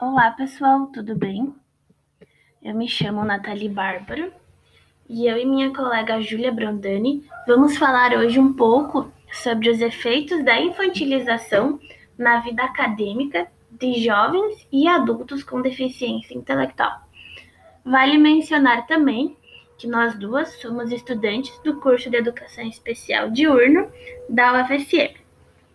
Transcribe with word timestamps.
Olá, 0.00 0.30
pessoal, 0.30 0.86
tudo 0.86 1.16
bem? 1.16 1.52
Eu 2.62 2.72
me 2.72 2.88
chamo 2.88 3.24
Nathalie 3.24 3.68
Bárbara 3.68 4.32
e 5.08 5.26
eu 5.26 5.36
e 5.36 5.44
minha 5.44 5.74
colega 5.74 6.20
Júlia 6.20 6.52
Brondani 6.52 7.24
vamos 7.48 7.76
falar 7.76 8.12
hoje 8.12 8.38
um 8.38 8.52
pouco 8.52 9.10
sobre 9.32 9.68
os 9.68 9.80
efeitos 9.80 10.44
da 10.44 10.56
infantilização 10.60 11.80
na 12.16 12.38
vida 12.38 12.62
acadêmica 12.62 13.50
de 13.72 13.94
jovens 14.04 14.68
e 14.70 14.86
adultos 14.86 15.42
com 15.42 15.60
deficiência 15.60 16.32
intelectual. 16.32 17.00
Vale 17.84 18.18
mencionar 18.18 18.86
também 18.86 19.36
que 19.76 19.88
nós 19.88 20.16
duas 20.16 20.60
somos 20.60 20.92
estudantes 20.92 21.58
do 21.64 21.80
curso 21.80 22.08
de 22.08 22.18
Educação 22.18 22.64
Especial 22.68 23.32
Diurno 23.32 23.90
da 24.28 24.62
UFSM, 24.62 25.16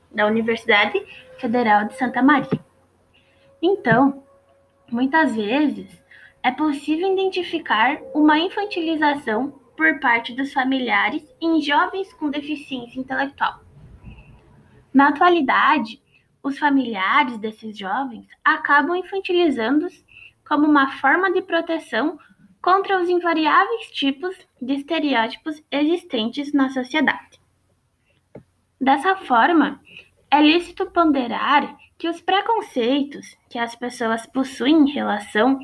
da 0.10 0.26
Universidade 0.26 0.98
Federal 1.40 1.90
de 1.90 1.98
Santa 1.98 2.22
Maria. 2.22 2.73
Então, 3.66 4.22
muitas 4.92 5.38
vezes 5.38 6.04
é 6.44 6.52
possível 6.52 7.14
identificar 7.14 7.98
uma 8.14 8.38
infantilização 8.38 9.52
por 9.78 10.02
parte 10.02 10.34
dos 10.34 10.52
familiares 10.52 11.24
em 11.42 11.62
jovens 11.62 12.12
com 12.16 12.30
deficiência 12.30 13.00
intelectual. 13.00 13.62
Na 14.94 15.08
atualidade, 15.08 16.02
os 16.44 16.60
familiares 16.60 17.38
desses 17.38 17.78
jovens 17.78 18.28
acabam 18.44 18.98
infantilizando-os 18.98 20.04
como 20.46 20.68
uma 20.68 20.92
forma 20.98 21.32
de 21.32 21.42
proteção 21.42 22.20
contra 22.62 23.02
os 23.02 23.08
invariáveis 23.08 23.90
tipos 23.92 24.36
de 24.62 24.74
estereótipos 24.74 25.64
existentes 25.72 26.52
na 26.52 26.70
sociedade. 26.70 27.40
Dessa 28.80 29.16
forma, 29.16 29.80
é 30.34 30.42
lícito 30.42 30.88
ponderar 30.88 31.78
que 31.96 32.10
os 32.10 32.20
preconceitos 32.20 33.38
que 33.48 33.60
as 33.60 33.76
pessoas 33.76 34.26
possuem 34.26 34.78
em 34.78 34.92
relação 34.92 35.60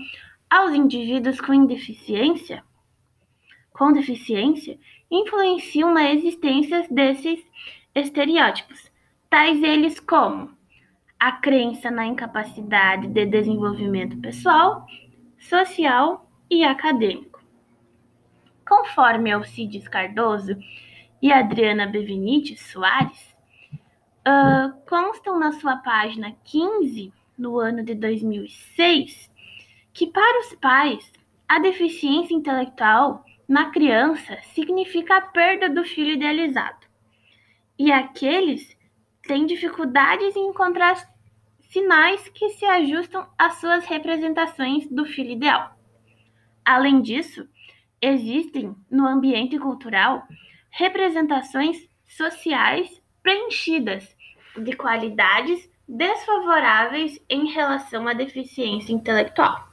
aos 0.48 0.76
indivíduos 0.76 1.42
com 1.42 1.66
deficiência, 1.66 2.64
com 3.73 3.92
deficiência 3.92 4.78
influenciam 5.09 5.92
na 5.92 6.12
existência 6.12 6.86
desses 6.92 7.44
estereótipos, 7.95 8.92
tais 9.28 9.64
eles 9.64 10.00
como 10.00 10.52
a 11.20 11.31
crença 11.31 11.90
na 11.90 12.06
incapacidade 12.06 13.08
de 13.08 13.25
desenvolvimento 13.25 14.17
pessoal, 14.17 14.86
social 15.40 16.30
e 16.47 16.64
acadêmico. 16.64 17.42
Conforme 18.67 19.31
Alcides 19.31 19.88
Cardoso 19.88 20.56
e 21.20 21.31
Adriana 21.31 21.88
Bevinites 21.88 22.62
Soares, 22.72 23.28
uh, 24.28 24.73
constam 24.88 25.39
na 25.39 25.52
sua 25.53 25.78
página 25.78 26.36
15, 26.44 27.14
no 27.38 27.59
ano 27.59 27.84
de 27.84 27.95
2006, 27.95 29.30
que 29.94 30.08
para 30.08 30.39
os 30.42 30.56
pais, 30.56 31.12
a 31.48 31.59
deficiência 31.59 32.34
intelectual 32.34 33.25
na 33.47 33.72
criança 33.72 34.38
significa 34.53 35.17
a 35.17 35.22
perda 35.22 35.70
do 35.70 35.84
filho 35.84 36.12
idealizado. 36.12 36.88
E 37.78 37.92
aqueles 37.92 38.78
têm 39.23 39.45
dificuldades 39.45 40.36
em 40.36 40.50
encontrar 40.50 40.95
sinais 41.70 42.28
que 42.30 42.50
se 42.50 42.66
ajustam 42.66 43.28
às 43.38 43.56
suas 43.56 43.86
representações 43.86 44.88
do 44.88 45.06
filho 45.06 45.31
ideal. 45.31 45.75
Além 46.66 47.02
disso, 47.02 47.47
existem 48.02 48.75
no 48.90 49.08
ambiente 49.08 49.58
cultural 49.58 50.28
representações 50.70 51.90
sociais 52.08 53.02
preenchidas 53.30 54.16
de 54.58 54.75
qualidades 54.75 55.69
desfavoráveis 55.88 57.23
em 57.30 57.52
relação 57.52 58.08
à 58.08 58.13
deficiência 58.13 58.91
intelectual. 58.91 59.69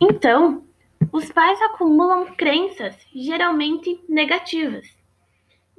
Então, 0.00 0.64
os 1.12 1.30
pais 1.30 1.62
acumulam 1.62 2.34
crenças 2.34 2.96
geralmente 3.14 4.02
negativas, 4.08 4.88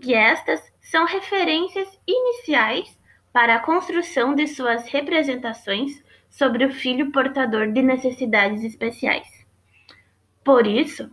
e 0.02 0.14
estas 0.14 0.62
são 0.80 1.06
referências 1.06 2.00
iniciais 2.08 2.98
para 3.34 3.56
a 3.56 3.60
construção 3.60 4.34
de 4.34 4.48
suas 4.48 4.88
representações 4.88 6.02
sobre 6.30 6.64
o 6.64 6.74
filho 6.74 7.12
portador 7.12 7.70
de 7.70 7.82
necessidades 7.82 8.64
especiais. 8.64 9.28
Por 10.42 10.66
isso, 10.66 11.12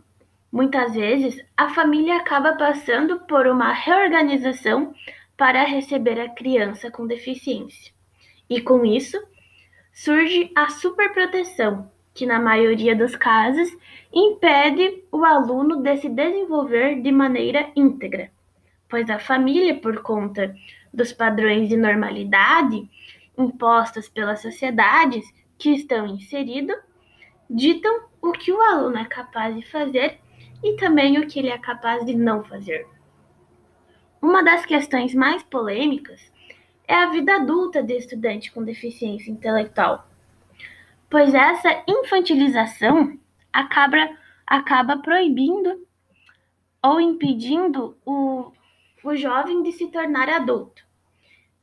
muitas 0.51 0.95
vezes 0.95 1.45
a 1.57 1.71
família 1.71 2.17
acaba 2.17 2.55
passando 2.55 3.21
por 3.21 3.47
uma 3.47 3.73
reorganização 3.73 4.95
para 5.37 5.65
receber 5.65 6.19
a 6.21 6.29
criança 6.29 6.91
com 6.91 7.07
deficiência. 7.07 7.93
E 8.49 8.61
com 8.61 8.85
isso, 8.85 9.19
surge 9.93 10.51
a 10.55 10.69
superproteção, 10.69 11.91
que 12.15 12.25
na 12.25 12.41
maioria 12.41 12.97
dos 12.97 13.15
casos 13.15 13.69
impede 14.13 15.05
o 15.13 15.25
aluno 15.25 15.83
de 15.83 15.97
se 15.99 16.09
desenvolver 16.09 17.03
de 17.03 17.13
maneira 17.13 17.71
íntegra, 17.77 18.31
pois 18.89 19.11
a 19.11 19.19
família, 19.19 19.75
por 19.75 20.01
conta 20.03 20.55
dos 20.93 21.13
padrões 21.13 21.69
de 21.69 21.77
normalidade 21.77 22.89
impostos 23.37 24.09
pelas 24.09 24.41
sociedades 24.41 25.25
que 25.59 25.71
estão 25.71 26.07
inseridos, 26.07 26.77
ditam 27.49 28.01
o 28.23 28.33
que 28.33 28.51
o 28.51 28.61
aluno 28.61 28.99
é 28.99 29.05
capaz 29.05 29.55
de 29.55 29.63
fazer 29.63 30.19
e 30.67 30.75
também 30.75 31.17
o 31.17 31.29
que 31.29 31.39
ele 31.39 31.49
é 31.49 31.59
capaz 31.59 32.05
de 32.05 32.13
não 32.13 32.43
fazer. 32.43 32.89
Uma 34.21 34.43
das 34.43 34.67
questões 34.67 35.15
mais 35.15 35.41
polêmicas 35.45 36.21
é 36.89 36.95
a 36.95 37.11
vida 37.11 37.37
adulta 37.37 37.85
de 37.85 37.97
estudante 37.97 38.51
com 38.51 38.65
deficiência 38.65 39.31
intelectual, 39.31 40.09
pois 41.09 41.33
essa 41.33 41.85
infantilização 41.87 43.17
acaba, 43.53 44.11
acaba 44.45 44.99
proibindo 44.99 45.87
ou 46.83 47.01
impedindo 47.01 47.97
o, 48.05 48.51
o 49.05 49.15
jovem 49.15 49.63
de 49.63 49.71
se 49.71 49.87
tornar 49.87 50.29
adulto. 50.29 50.85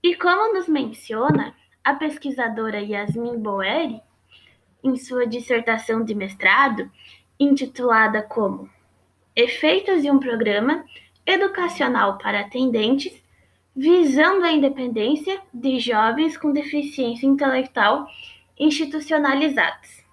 E 0.02 0.16
como 0.16 0.54
nos 0.54 0.70
menciona 0.70 1.54
a 1.84 1.94
pesquisadora 1.94 2.80
Yasmin 2.80 3.38
Boeri, 3.38 4.02
em 4.82 4.96
sua 4.96 5.28
dissertação 5.28 6.06
de 6.06 6.16
mestrado, 6.16 6.90
intitulada 7.38 8.22
como 8.22 8.70
Efeitos 9.36 10.04
de 10.04 10.12
um 10.12 10.20
Programa 10.20 10.86
educacional 11.26 12.20
para 12.20 12.42
atendentes, 12.42 13.20
visando 13.76 14.46
a 14.46 14.52
independência 14.52 15.42
de 15.52 15.80
jovens 15.80 16.38
com 16.38 16.52
deficiência 16.52 17.26
intelectual 17.26 18.08
institucionalizados. 18.60 20.04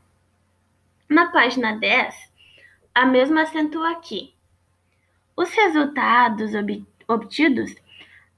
Na 1.07 1.31
página 1.31 1.77
10, 1.77 2.33
a 2.95 3.05
mesma 3.05 3.43
acentua 3.43 3.91
aqui. 3.91 4.33
Os 5.37 5.51
resultados 5.53 6.53
obtidos 7.07 7.75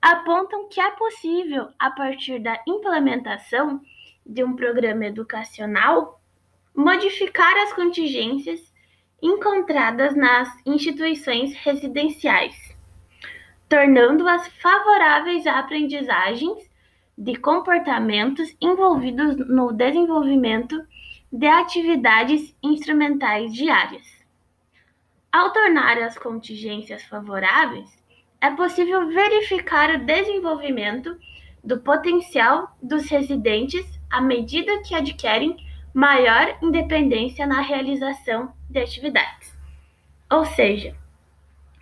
apontam 0.01 0.69
que 0.69 0.81
é 0.81 0.91
possível, 0.91 1.69
a 1.79 1.93
partir 1.93 2.41
da 2.41 2.61
implementação 2.67 3.81
de 4.27 4.43
um 4.43 4.57
programa 4.57 5.07
educacional, 5.07 6.21
modificar 6.75 7.57
as 7.59 7.73
contingências 7.73 8.72
encontradas 9.23 10.17
nas 10.17 10.49
instituições 10.67 11.55
residenciais, 11.55 12.57
tornando-as 13.69 14.49
favoráveis 14.59 15.47
a 15.47 15.61
aprendizagens 15.61 16.69
de 17.17 17.37
comportamentos 17.37 18.55
envolvidos 18.61 19.37
no 19.49 19.73
desenvolvimento 19.73 20.85
de 21.33 21.47
atividades 21.47 22.55
instrumentais 22.63 23.53
diárias. 23.55 24.07
Ao 25.31 25.51
tornar 25.51 25.99
as 25.99 26.19
contingências 26.19 27.03
favoráveis, 27.05 27.89
é 28.41 28.51
possível 28.51 29.07
verificar 29.07 29.95
o 29.95 30.05
desenvolvimento 30.05 31.17
do 31.63 31.79
potencial 31.79 32.77
dos 32.83 33.09
residentes 33.09 33.87
à 34.11 34.21
medida 34.21 34.83
que 34.83 34.95
adquirem 34.95 35.57
maior 35.95 36.57
independência 36.63 37.47
na 37.47 37.61
realização 37.61 38.53
de 38.69 38.79
atividades. 38.79 39.57
Ou 40.31 40.45
seja, 40.45 40.97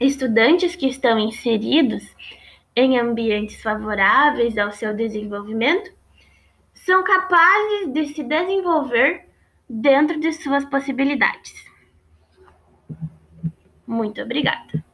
estudantes 0.01 0.75
que 0.75 0.89
estão 0.89 1.19
inseridos 1.19 2.15
em 2.75 2.99
ambientes 2.99 3.63
favoráveis 3.63 4.57
ao 4.59 4.73
seu 4.73 4.95
desenvolvimento 4.95 5.93
são 6.75 7.05
capazes 7.05 7.93
de 7.93 8.07
se 8.15 8.23
desenvolver 8.23 9.27
dentro 9.69 10.19
de 10.19 10.33
suas 10.33 10.65
possibilidades. 10.65 11.65
Muito 13.87 14.23
obrigada. 14.23 14.85